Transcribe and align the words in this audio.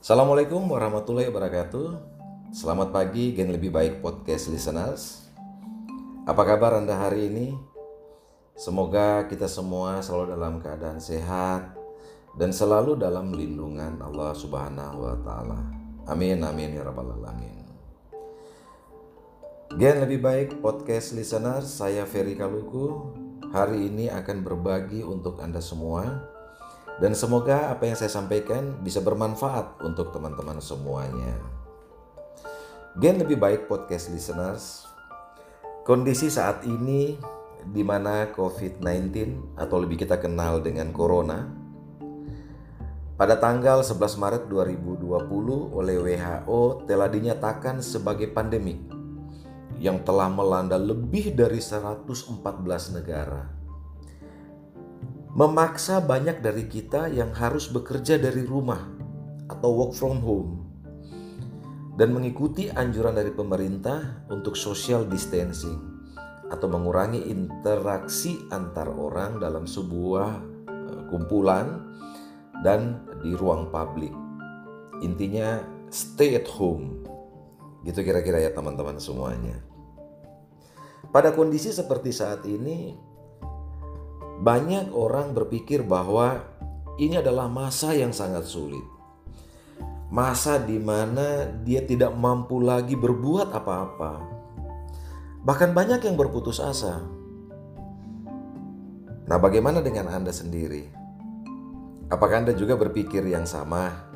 Assalamualaikum 0.00 0.64
warahmatullahi 0.64 1.28
wabarakatuh. 1.28 1.92
Selamat 2.56 2.88
pagi, 2.88 3.36
Gen 3.36 3.52
Lebih 3.52 3.68
Baik 3.68 3.94
Podcast 4.00 4.48
Listeners. 4.48 5.28
Apa 6.24 6.40
kabar 6.48 6.80
Anda 6.80 6.96
hari 6.96 7.28
ini? 7.28 7.52
Semoga 8.56 9.28
kita 9.28 9.44
semua 9.44 10.00
selalu 10.00 10.32
dalam 10.32 10.56
keadaan 10.56 11.04
sehat 11.04 11.76
dan 12.32 12.48
selalu 12.48 12.96
dalam 12.96 13.36
lindungan 13.36 14.00
Allah 14.00 14.32
Subhanahu 14.32 15.04
wa 15.04 15.20
taala. 15.20 15.68
Amin 16.08 16.40
amin 16.48 16.80
ya 16.80 16.82
rabbal 16.88 17.20
alamin. 17.20 17.60
Gen 19.76 20.00
Lebih 20.00 20.24
Baik 20.24 20.64
Podcast 20.64 21.12
Listeners, 21.12 21.76
saya 21.76 22.08
Ferry 22.08 22.40
Kaluku. 22.40 23.12
Hari 23.52 23.92
ini 23.92 24.08
akan 24.08 24.48
berbagi 24.48 25.04
untuk 25.04 25.44
Anda 25.44 25.60
semua 25.60 26.39
dan 27.00 27.16
semoga 27.16 27.72
apa 27.72 27.88
yang 27.88 27.96
saya 27.96 28.12
sampaikan 28.12 28.76
bisa 28.84 29.00
bermanfaat 29.00 29.80
untuk 29.80 30.12
teman-teman 30.12 30.60
semuanya. 30.60 31.32
Gen 33.00 33.16
lebih 33.16 33.40
baik 33.40 33.64
podcast 33.72 34.12
listeners. 34.12 34.84
Kondisi 35.88 36.28
saat 36.28 36.60
ini 36.68 37.16
di 37.64 37.80
mana 37.80 38.28
COVID-19 38.36 39.56
atau 39.56 39.76
lebih 39.80 40.04
kita 40.04 40.20
kenal 40.20 40.60
dengan 40.60 40.92
corona 40.92 41.48
pada 43.20 43.36
tanggal 43.36 43.84
11 43.84 44.16
Maret 44.16 44.42
2020 44.48 45.76
oleh 45.76 45.96
WHO 46.00 46.88
telah 46.88 47.08
dinyatakan 47.08 47.84
sebagai 47.84 48.32
pandemik 48.32 48.80
yang 49.76 50.00
telah 50.04 50.28
melanda 50.32 50.80
lebih 50.80 51.36
dari 51.36 51.60
114 51.60 52.96
negara 52.96 53.59
memaksa 55.40 56.04
banyak 56.04 56.44
dari 56.44 56.68
kita 56.68 57.08
yang 57.08 57.32
harus 57.32 57.72
bekerja 57.72 58.20
dari 58.20 58.44
rumah 58.44 58.84
atau 59.48 59.72
work 59.72 59.96
from 59.96 60.20
home 60.20 60.68
dan 61.96 62.12
mengikuti 62.12 62.68
anjuran 62.68 63.16
dari 63.16 63.32
pemerintah 63.32 64.28
untuk 64.28 64.52
social 64.52 65.08
distancing 65.08 65.80
atau 66.52 66.68
mengurangi 66.68 67.24
interaksi 67.32 68.36
antar 68.52 68.92
orang 68.92 69.40
dalam 69.40 69.64
sebuah 69.64 70.28
eh, 70.68 71.02
kumpulan 71.08 71.88
dan 72.60 73.00
di 73.24 73.32
ruang 73.32 73.72
publik. 73.72 74.12
Intinya 75.00 75.64
stay 75.88 76.36
at 76.36 76.52
home. 76.52 77.00
Gitu 77.88 78.04
kira-kira 78.04 78.44
ya 78.44 78.52
teman-teman 78.52 79.00
semuanya. 79.00 79.56
Pada 81.08 81.32
kondisi 81.32 81.72
seperti 81.72 82.12
saat 82.12 82.44
ini, 82.44 82.92
banyak 84.40 84.88
orang 84.96 85.36
berpikir 85.36 85.84
bahwa 85.84 86.40
ini 86.96 87.20
adalah 87.20 87.46
masa 87.46 87.92
yang 87.92 88.16
sangat 88.16 88.48
sulit. 88.48 88.82
Masa 90.10 90.58
di 90.58 90.80
mana 90.80 91.46
dia 91.62 91.84
tidak 91.84 92.16
mampu 92.16 92.58
lagi 92.58 92.96
berbuat 92.96 93.52
apa-apa. 93.52 94.12
Bahkan 95.44 95.70
banyak 95.76 96.00
yang 96.02 96.16
berputus 96.16 96.58
asa. 96.58 97.04
Nah, 99.30 99.38
bagaimana 99.38 99.78
dengan 99.78 100.10
Anda 100.10 100.34
sendiri? 100.34 100.90
Apakah 102.10 102.42
Anda 102.42 102.52
juga 102.56 102.74
berpikir 102.74 103.22
yang 103.22 103.46
sama? 103.46 104.10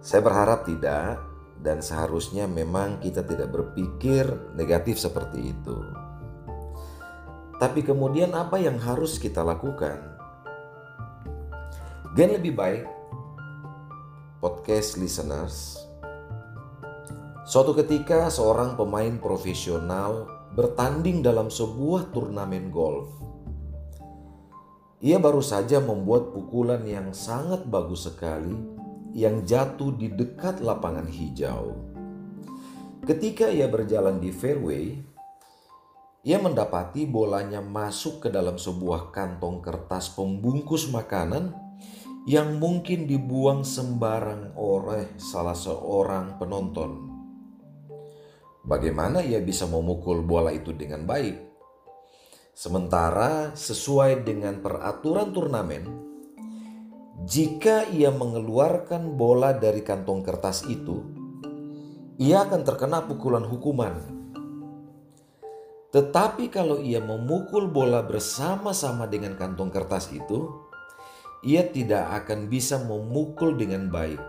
Saya 0.00 0.24
berharap 0.24 0.64
tidak, 0.64 1.20
dan 1.60 1.84
seharusnya 1.84 2.48
memang 2.48 3.02
kita 3.04 3.20
tidak 3.26 3.52
berpikir 3.52 4.24
negatif 4.56 4.96
seperti 4.96 5.52
itu. 5.52 6.07
Tapi 7.58 7.82
kemudian 7.82 8.38
apa 8.38 8.54
yang 8.62 8.78
harus 8.78 9.18
kita 9.18 9.42
lakukan? 9.42 9.98
Gen 12.14 12.38
lebih 12.38 12.54
baik 12.54 12.86
podcast 14.38 14.94
listeners. 14.94 15.82
Suatu 17.42 17.74
ketika 17.74 18.30
seorang 18.30 18.78
pemain 18.78 19.18
profesional 19.18 20.30
bertanding 20.54 21.18
dalam 21.18 21.50
sebuah 21.50 22.14
turnamen 22.14 22.70
golf. 22.70 23.10
Ia 25.02 25.18
baru 25.18 25.42
saja 25.42 25.82
membuat 25.82 26.30
pukulan 26.30 26.86
yang 26.86 27.10
sangat 27.10 27.66
bagus 27.66 28.06
sekali 28.06 28.54
yang 29.18 29.42
jatuh 29.42 29.90
di 29.98 30.14
dekat 30.14 30.62
lapangan 30.62 31.10
hijau. 31.10 31.74
Ketika 33.02 33.50
ia 33.50 33.66
berjalan 33.66 34.22
di 34.22 34.30
fairway, 34.30 34.98
ia 36.28 36.36
mendapati 36.36 37.08
bolanya 37.08 37.64
masuk 37.64 38.20
ke 38.20 38.28
dalam 38.28 38.60
sebuah 38.60 39.16
kantong 39.16 39.64
kertas 39.64 40.12
pembungkus 40.12 40.92
makanan 40.92 41.56
yang 42.28 42.60
mungkin 42.60 43.08
dibuang 43.08 43.64
sembarang 43.64 44.52
oleh 44.52 45.16
salah 45.16 45.56
seorang 45.56 46.36
penonton. 46.36 47.08
Bagaimana 48.60 49.24
ia 49.24 49.40
bisa 49.40 49.64
memukul 49.64 50.20
bola 50.20 50.52
itu 50.52 50.76
dengan 50.76 51.08
baik? 51.08 51.48
Sementara 52.52 53.56
sesuai 53.56 54.28
dengan 54.28 54.60
peraturan 54.60 55.32
turnamen, 55.32 55.88
jika 57.24 57.88
ia 57.88 58.12
mengeluarkan 58.12 59.16
bola 59.16 59.56
dari 59.56 59.80
kantong 59.80 60.20
kertas 60.20 60.68
itu, 60.68 61.08
ia 62.20 62.44
akan 62.44 62.68
terkena 62.68 63.08
pukulan 63.08 63.48
hukuman 63.48 64.17
tetapi 65.88 66.52
kalau 66.52 66.84
ia 66.84 67.00
memukul 67.00 67.64
bola 67.64 68.04
bersama-sama 68.04 69.08
dengan 69.08 69.40
kantong 69.40 69.72
kertas 69.72 70.12
itu, 70.12 70.52
ia 71.40 71.64
tidak 71.64 72.24
akan 72.24 72.52
bisa 72.52 72.76
memukul 72.84 73.56
dengan 73.56 73.88
baik. 73.88 74.20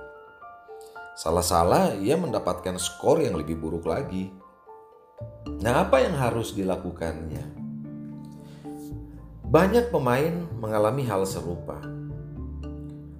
Salah-salah 1.19 1.99
ia 1.99 2.15
mendapatkan 2.15 2.79
skor 2.79 3.19
yang 3.19 3.35
lebih 3.35 3.59
buruk 3.59 3.83
lagi. 3.91 4.31
Nah, 5.59 5.83
apa 5.83 5.99
yang 5.99 6.15
harus 6.15 6.55
dilakukannya? 6.55 7.43
Banyak 9.43 9.91
pemain 9.91 10.47
mengalami 10.63 11.03
hal 11.03 11.27
serupa. 11.27 11.83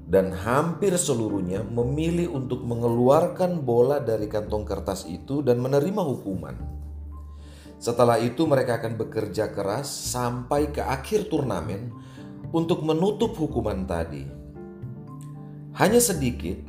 Dan 0.10 0.32
hampir 0.32 0.96
seluruhnya 0.96 1.68
memilih 1.68 2.32
untuk 2.32 2.64
mengeluarkan 2.64 3.68
bola 3.68 4.00
dari 4.00 4.32
kantong 4.32 4.64
kertas 4.64 5.04
itu 5.12 5.44
dan 5.44 5.60
menerima 5.60 6.02
hukuman. 6.02 6.79
Setelah 7.80 8.20
itu 8.20 8.44
mereka 8.44 8.84
akan 8.84 9.00
bekerja 9.00 9.56
keras 9.56 9.88
sampai 9.88 10.68
ke 10.68 10.84
akhir 10.84 11.32
turnamen 11.32 11.96
untuk 12.52 12.84
menutup 12.84 13.32
hukuman 13.40 13.88
tadi. 13.88 14.28
Hanya 15.80 16.04
sedikit, 16.04 16.60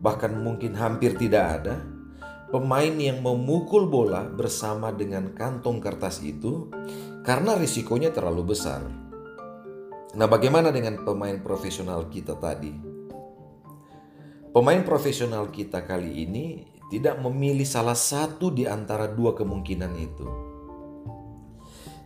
bahkan 0.00 0.32
mungkin 0.40 0.72
hampir 0.72 1.12
tidak 1.20 1.60
ada, 1.60 1.76
pemain 2.48 2.96
yang 2.96 3.20
memukul 3.20 3.84
bola 3.84 4.24
bersama 4.32 4.88
dengan 4.96 5.36
kantong 5.36 5.76
kertas 5.76 6.24
itu 6.24 6.72
karena 7.20 7.60
risikonya 7.60 8.08
terlalu 8.08 8.56
besar. 8.56 8.80
Nah, 10.16 10.26
bagaimana 10.26 10.72
dengan 10.72 11.04
pemain 11.04 11.36
profesional 11.38 12.08
kita 12.08 12.34
tadi? 12.40 12.72
Pemain 14.50 14.82
profesional 14.82 15.52
kita 15.52 15.86
kali 15.86 16.26
ini 16.26 16.79
tidak 16.90 17.22
memilih 17.22 17.64
salah 17.64 17.94
satu 17.94 18.50
di 18.50 18.66
antara 18.66 19.06
dua 19.06 19.32
kemungkinan 19.38 19.92
itu. 19.94 20.26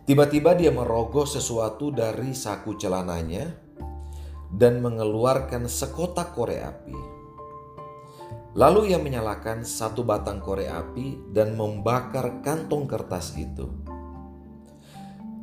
Tiba-tiba 0.05 0.53
dia 0.53 0.69
merogoh 0.69 1.25
sesuatu 1.25 1.89
dari 1.89 2.37
saku 2.37 2.77
celananya 2.77 3.49
dan 4.53 4.77
mengeluarkan 4.85 5.65
sekotak 5.65 6.37
korek 6.37 6.61
api. 6.61 6.97
Lalu 8.55 8.93
ia 8.93 9.01
menyalakan 9.01 9.65
satu 9.65 10.05
batang 10.05 10.39
korek 10.39 10.69
api 10.69 11.33
dan 11.33 11.57
membakar 11.57 12.45
kantong 12.45 12.85
kertas 12.85 13.33
itu. 13.35 13.67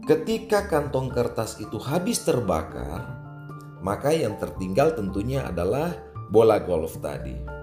Ketika 0.07 0.71
kantong 0.71 1.11
kertas 1.11 1.59
itu 1.59 1.77
habis 1.83 2.23
terbakar, 2.23 3.19
maka 3.83 4.15
yang 4.15 4.39
tertinggal 4.39 4.95
tentunya 4.95 5.43
adalah 5.43 5.93
bola 6.31 6.63
golf 6.63 7.03
tadi. 7.03 7.62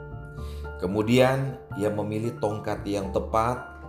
Kemudian 0.79 1.59
ia 1.75 1.91
memilih 1.91 2.39
tongkat 2.39 2.87
yang 2.87 3.11
tepat, 3.11 3.83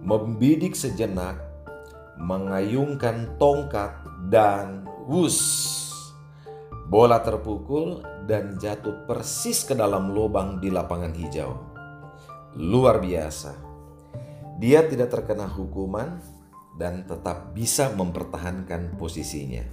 membidik 0.00 0.72
sejenak, 0.72 1.36
mengayungkan 2.16 3.36
tongkat 3.36 3.92
dan 4.32 4.88
wus. 5.04 5.36
Bola 6.88 7.20
terpukul 7.20 8.00
dan 8.24 8.56
jatuh 8.56 9.04
persis 9.04 9.68
ke 9.68 9.76
dalam 9.76 10.16
lubang 10.16 10.60
di 10.64 10.72
lapangan 10.72 11.12
hijau. 11.12 11.52
Luar 12.56 13.04
biasa. 13.04 13.52
Dia 14.56 14.86
tidak 14.88 15.12
terkena 15.12 15.44
hukuman 15.44 16.24
dan 16.80 17.04
tetap 17.04 17.52
bisa 17.52 17.92
mempertahankan 17.92 18.96
posisinya. 18.96 19.64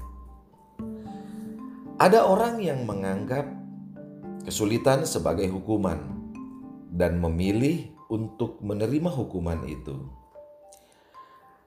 Ada 2.01 2.25
orang 2.25 2.57
yang 2.59 2.81
menganggap 2.83 3.45
kesulitan 4.42 5.06
sebagai 5.06 5.45
hukuman 5.54 6.20
dan 6.92 7.24
memilih 7.24 7.96
untuk 8.12 8.60
menerima 8.60 9.08
hukuman 9.08 9.64
itu. 9.64 9.96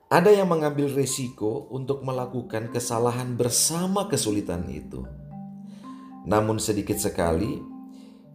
Ada 0.05 0.29
yang 0.29 0.53
mengambil 0.53 0.93
resiko 0.93 1.65
untuk 1.73 2.05
melakukan 2.05 2.69
kesalahan 2.69 3.33
bersama 3.33 4.05
kesulitan 4.05 4.69
itu. 4.69 5.01
Namun 6.29 6.61
sedikit 6.61 7.01
sekali 7.01 7.57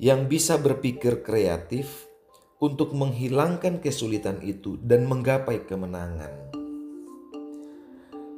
yang 0.02 0.26
bisa 0.26 0.58
berpikir 0.58 1.22
kreatif 1.22 2.10
untuk 2.58 2.92
menghilangkan 2.92 3.78
kesulitan 3.78 4.42
itu 4.42 4.76
dan 4.82 5.06
menggapai 5.06 5.62
kemenangan. 5.64 6.50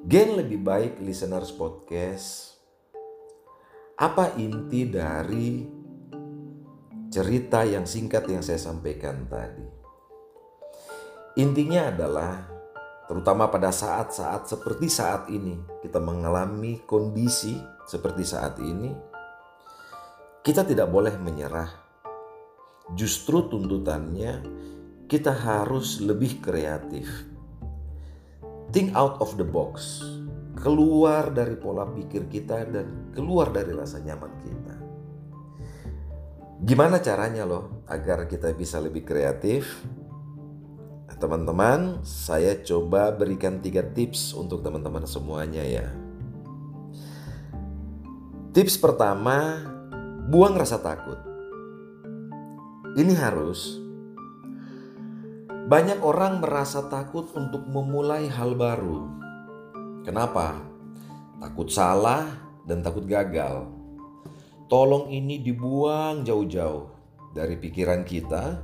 Gen 0.04 0.36
lebih 0.36 0.60
baik 0.60 1.00
listeners 1.00 1.50
podcast. 1.56 2.58
Apa 3.96 4.36
inti 4.36 4.86
dari 4.86 5.81
cerita 7.12 7.60
yang 7.68 7.84
singkat 7.84 8.24
yang 8.24 8.40
saya 8.40 8.56
sampaikan 8.56 9.28
tadi? 9.28 9.68
Intinya 11.36 11.92
adalah 11.92 12.48
terutama 13.04 13.52
pada 13.52 13.68
saat-saat 13.68 14.48
seperti 14.48 14.88
saat 14.88 15.28
ini 15.28 15.60
kita 15.84 16.00
mengalami 16.00 16.80
kondisi 16.88 17.60
seperti 17.84 18.24
saat 18.24 18.56
ini 18.64 18.88
kita 20.40 20.64
tidak 20.64 20.88
boleh 20.88 21.12
menyerah. 21.20 21.68
Justru 22.96 23.44
tuntutannya 23.44 24.40
kita 25.04 25.36
harus 25.36 26.00
lebih 26.00 26.40
kreatif. 26.40 27.28
Think 28.72 28.96
out 28.96 29.20
of 29.20 29.36
the 29.36 29.44
box. 29.44 30.00
Keluar 30.56 31.28
dari 31.28 31.60
pola 31.60 31.84
pikir 31.84 32.32
kita 32.32 32.64
dan 32.64 33.12
keluar 33.12 33.52
dari 33.52 33.76
rasa 33.76 34.00
nyaman 34.00 34.32
kita. 34.40 34.71
Gimana 36.62 37.02
caranya 37.02 37.42
loh 37.42 37.82
agar 37.90 38.30
kita 38.30 38.54
bisa 38.54 38.78
lebih 38.78 39.02
kreatif? 39.02 39.82
Teman-teman, 41.18 42.02
saya 42.02 42.58
coba 42.62 43.14
berikan 43.14 43.62
tiga 43.62 43.82
tips 43.82 44.34
untuk 44.34 44.62
teman-teman 44.62 45.06
semuanya 45.06 45.62
ya. 45.62 45.86
Tips 48.50 48.74
pertama, 48.74 49.62
Buang 50.22 50.54
rasa 50.54 50.78
takut. 50.78 51.18
Ini 52.94 53.10
harus. 53.18 53.74
Banyak 55.66 55.98
orang 55.98 56.38
merasa 56.38 56.86
takut 56.86 57.26
untuk 57.34 57.66
memulai 57.66 58.30
hal 58.30 58.54
baru. 58.54 59.10
Kenapa? 60.06 60.62
Takut 61.42 61.74
salah 61.74 62.38
dan 62.62 62.86
takut 62.86 63.02
gagal. 63.02 63.81
Tolong 64.72 65.12
ini 65.12 65.44
dibuang 65.44 66.24
jauh-jauh 66.24 66.88
dari 67.36 67.60
pikiran 67.60 68.08
kita 68.08 68.56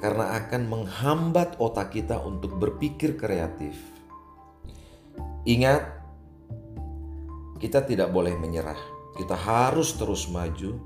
karena 0.00 0.40
akan 0.40 0.62
menghambat 0.72 1.60
otak 1.60 1.92
kita 1.92 2.16
untuk 2.24 2.56
berpikir 2.56 3.20
kreatif. 3.20 3.76
Ingat, 5.44 5.84
kita 7.60 7.84
tidak 7.84 8.08
boleh 8.08 8.32
menyerah 8.40 8.96
kita 9.18 9.34
harus 9.34 9.98
terus 9.98 10.30
maju 10.30 10.78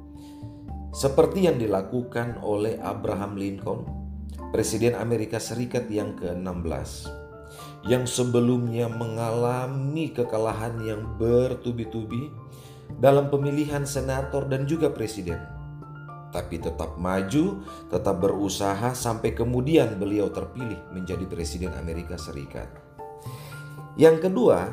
seperti 0.97 1.45
yang 1.45 1.61
dilakukan 1.61 2.41
oleh 2.41 2.81
Abraham 2.81 3.37
Lincoln, 3.37 3.85
Presiden 4.49 4.97
Amerika 4.97 5.37
Serikat 5.37 5.89
yang 5.93 6.17
ke-16 6.17 7.13
yang 7.85 8.09
sebelumnya 8.09 8.89
mengalami 8.89 10.17
kekalahan 10.17 10.81
yang 10.81 11.05
bertubi-tubi 11.21 12.33
dalam 12.99 13.33
pemilihan 13.33 13.87
senator 13.87 14.49
dan 14.49 14.69
juga 14.69 14.91
presiden. 14.91 15.39
Tapi 16.33 16.57
tetap 16.57 16.97
maju, 16.97 17.61
tetap 17.93 18.17
berusaha 18.25 18.97
sampai 18.97 19.37
kemudian 19.37 20.01
beliau 20.01 20.33
terpilih 20.33 20.81
menjadi 20.97 21.29
presiden 21.29 21.73
Amerika 21.77 22.17
Serikat. 22.17 22.73
Yang 24.01 24.29
kedua, 24.29 24.73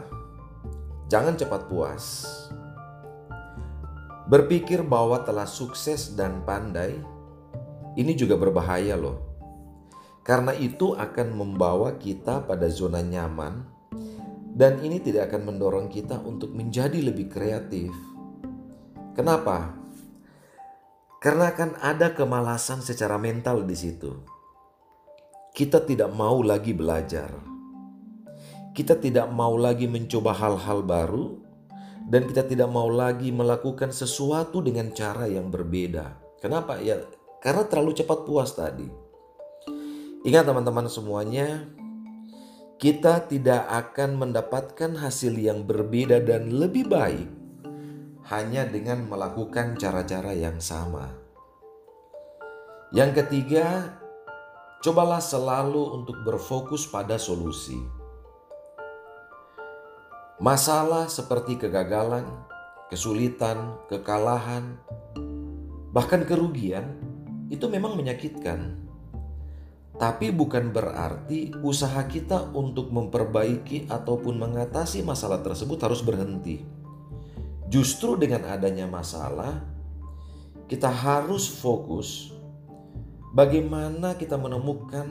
jangan 1.12 1.36
cepat 1.36 1.68
puas. 1.68 2.24
Berpikir 4.32 4.88
bahwa 4.88 5.20
telah 5.28 5.44
sukses 5.44 6.16
dan 6.16 6.48
pandai, 6.48 6.96
ini 8.00 8.16
juga 8.16 8.40
berbahaya 8.40 8.96
loh. 8.96 9.28
Karena 10.24 10.56
itu 10.56 10.96
akan 10.96 11.28
membawa 11.36 12.00
kita 12.00 12.48
pada 12.48 12.70
zona 12.72 13.04
nyaman 13.04 13.66
dan 14.54 14.80
ini 14.84 15.00
tidak 15.00 15.32
akan 15.32 15.56
mendorong 15.56 15.88
kita 15.88 16.20
untuk 16.24 16.52
menjadi 16.52 17.00
lebih 17.00 17.32
kreatif. 17.32 17.92
Kenapa? 19.18 19.74
Karena 21.20 21.52
akan 21.52 21.82
ada 21.84 22.16
kemalasan 22.16 22.80
secara 22.80 23.20
mental 23.20 23.68
di 23.68 23.76
situ. 23.76 24.24
Kita 25.52 25.84
tidak 25.84 26.14
mau 26.16 26.40
lagi 26.40 26.72
belajar. 26.72 27.28
Kita 28.72 28.96
tidak 28.96 29.28
mau 29.28 29.60
lagi 29.60 29.90
mencoba 29.92 30.32
hal-hal 30.32 30.86
baru 30.86 31.36
dan 32.08 32.24
kita 32.24 32.48
tidak 32.48 32.72
mau 32.72 32.88
lagi 32.88 33.36
melakukan 33.36 33.92
sesuatu 33.92 34.64
dengan 34.64 34.96
cara 34.96 35.28
yang 35.28 35.52
berbeda. 35.52 36.16
Kenapa? 36.40 36.80
Ya, 36.80 37.04
karena 37.44 37.68
terlalu 37.68 38.00
cepat 38.00 38.24
puas 38.24 38.56
tadi. 38.56 38.88
Ingat 40.24 40.48
teman-teman 40.48 40.88
semuanya, 40.88 41.68
kita 42.80 43.28
tidak 43.28 43.68
akan 43.68 44.16
mendapatkan 44.16 44.96
hasil 44.96 45.36
yang 45.36 45.68
berbeda 45.68 46.24
dan 46.24 46.48
lebih 46.56 46.88
baik 46.88 47.39
hanya 48.30 48.62
dengan 48.62 49.10
melakukan 49.10 49.74
cara-cara 49.74 50.38
yang 50.38 50.62
sama. 50.62 51.10
Yang 52.94 53.26
ketiga, 53.26 53.98
cobalah 54.86 55.18
selalu 55.18 55.98
untuk 55.98 56.22
berfokus 56.22 56.86
pada 56.86 57.18
solusi. 57.18 57.78
Masalah 60.38 61.10
seperti 61.10 61.58
kegagalan, 61.58 62.24
kesulitan, 62.94 63.82
kekalahan, 63.90 64.78
bahkan 65.90 66.22
kerugian 66.22 67.02
itu 67.50 67.66
memang 67.66 67.98
menyakitkan. 67.98 68.78
Tapi 70.00 70.32
bukan 70.32 70.70
berarti 70.72 71.52
usaha 71.66 72.06
kita 72.06 72.54
untuk 72.54 72.94
memperbaiki 72.94 73.90
ataupun 73.90 74.38
mengatasi 74.38 75.02
masalah 75.02 75.44
tersebut 75.44 75.82
harus 75.82 76.00
berhenti. 76.06 76.79
Justru 77.70 78.18
dengan 78.18 78.50
adanya 78.50 78.90
masalah, 78.90 79.62
kita 80.66 80.90
harus 80.90 81.46
fokus 81.46 82.34
bagaimana 83.38 84.18
kita 84.18 84.42
menemukan 84.42 85.06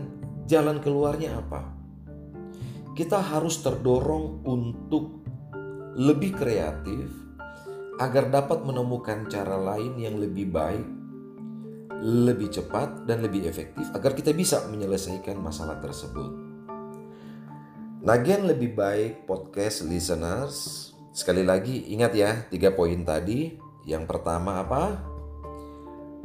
jalan 0.51 0.83
keluarnya 0.83 1.39
apa. 1.39 1.71
Kita 2.99 3.23
harus 3.23 3.63
terdorong 3.63 4.43
untuk 4.43 5.23
lebih 5.95 6.35
kreatif 6.35 7.07
agar 8.03 8.31
dapat 8.31 8.67
menemukan 8.67 9.31
cara 9.31 9.55
lain 9.55 9.95
yang 9.95 10.19
lebih 10.19 10.51
baik, 10.51 10.87
lebih 12.03 12.51
cepat, 12.51 13.07
dan 13.07 13.23
lebih 13.23 13.47
efektif 13.47 13.87
agar 13.95 14.19
kita 14.19 14.35
bisa 14.35 14.67
menyelesaikan 14.67 15.39
masalah 15.39 15.79
tersebut. 15.79 16.31
Nagen 18.03 18.51
lebih 18.51 18.79
baik 18.79 19.27
podcast 19.27 19.87
listeners. 19.87 20.91
Sekali 21.13 21.43
lagi 21.43 21.91
ingat 21.93 22.13
ya 22.15 22.31
tiga 22.49 22.73
poin 22.73 23.03
tadi. 23.03 23.57
Yang 23.89 24.05
pertama 24.05 24.61
apa? 24.61 25.01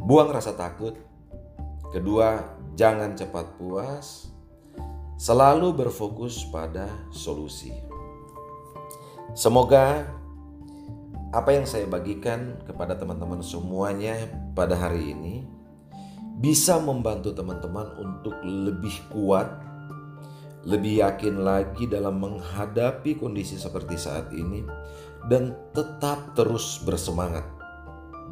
Buang 0.04 0.36
rasa 0.36 0.52
takut. 0.54 1.00
Kedua, 1.94 2.60
jangan 2.76 3.16
cepat 3.16 3.56
puas. 3.56 4.28
Selalu 5.16 5.72
berfokus 5.78 6.44
pada 6.52 6.90
solusi. 7.14 7.72
Semoga 9.34 10.04
apa 11.34 11.50
yang 11.50 11.66
saya 11.66 11.90
bagikan 11.90 12.62
kepada 12.68 12.94
teman-teman 12.94 13.42
semuanya 13.42 14.30
pada 14.54 14.78
hari 14.78 15.18
ini 15.18 15.42
bisa 16.38 16.78
membantu 16.78 17.34
teman-teman 17.34 17.98
untuk 17.98 18.36
lebih 18.44 18.94
kuat, 19.10 19.50
lebih 20.64 21.04
yakin 21.04 21.44
lagi 21.44 21.92
dalam 21.92 22.24
menghadapi 22.24 23.20
kondisi 23.20 23.60
seperti 23.60 24.00
saat 24.00 24.32
ini, 24.32 24.64
dan 25.28 25.56
tetap 25.76 26.36
terus 26.36 26.80
bersemangat. 26.84 27.44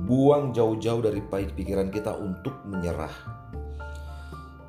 Buang 0.08 0.56
jauh-jauh 0.56 1.04
dari 1.04 1.20
baik 1.20 1.54
pikiran 1.60 1.92
kita 1.92 2.16
untuk 2.16 2.64
menyerah. 2.64 3.12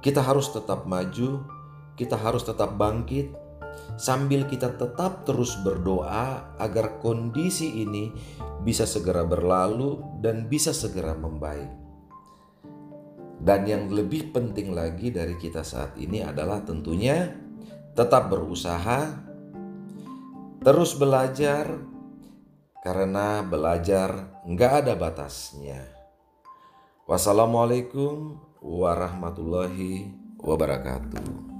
Kita 0.02 0.19
harus 0.19 0.50
tetap 0.50 0.90
maju, 0.90 1.47
kita 1.95 2.19
harus 2.19 2.42
tetap 2.42 2.75
bangkit, 2.75 3.31
sambil 3.95 4.45
kita 4.50 4.75
tetap 4.75 5.23
terus 5.23 5.54
berdoa 5.62 6.59
agar 6.59 6.99
kondisi 6.99 7.87
ini 7.87 8.11
bisa 8.66 8.83
segera 8.83 9.23
berlalu 9.23 10.02
dan 10.19 10.50
bisa 10.50 10.75
segera 10.75 11.14
membaik. 11.14 11.71
Dan 13.42 13.66
yang 13.66 13.90
lebih 13.90 14.31
penting 14.31 14.71
lagi 14.71 15.11
dari 15.11 15.35
kita 15.35 15.66
saat 15.66 15.99
ini 15.99 16.23
adalah 16.23 16.62
tentunya 16.62 17.41
tetap 17.92 18.32
berusaha, 18.32 19.20
terus 20.64 20.96
belajar, 20.96 21.68
karena 22.80 23.44
belajar 23.44 24.40
nggak 24.49 24.72
ada 24.84 24.94
batasnya. 24.96 25.84
Wassalamualaikum 27.04 28.40
warahmatullahi 28.64 30.08
wabarakatuh. 30.40 31.51